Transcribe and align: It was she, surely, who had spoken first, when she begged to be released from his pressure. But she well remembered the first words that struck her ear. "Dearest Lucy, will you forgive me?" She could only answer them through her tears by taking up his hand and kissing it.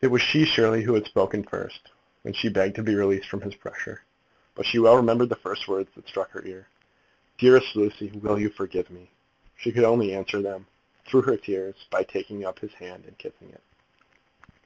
It 0.00 0.06
was 0.06 0.22
she, 0.22 0.46
surely, 0.46 0.80
who 0.84 0.94
had 0.94 1.04
spoken 1.04 1.42
first, 1.42 1.90
when 2.22 2.32
she 2.32 2.48
begged 2.48 2.74
to 2.76 2.82
be 2.82 2.94
released 2.94 3.28
from 3.28 3.42
his 3.42 3.54
pressure. 3.54 4.00
But 4.54 4.64
she 4.64 4.78
well 4.78 4.96
remembered 4.96 5.28
the 5.28 5.36
first 5.36 5.68
words 5.68 5.90
that 5.94 6.08
struck 6.08 6.30
her 6.30 6.42
ear. 6.46 6.68
"Dearest 7.36 7.76
Lucy, 7.76 8.08
will 8.12 8.40
you 8.40 8.48
forgive 8.48 8.88
me?" 8.88 9.10
She 9.58 9.70
could 9.70 9.84
only 9.84 10.14
answer 10.14 10.40
them 10.40 10.68
through 11.06 11.24
her 11.28 11.36
tears 11.36 11.74
by 11.90 12.02
taking 12.02 12.46
up 12.46 12.60
his 12.60 12.72
hand 12.72 13.04
and 13.04 13.18
kissing 13.18 13.50
it. 13.50 13.60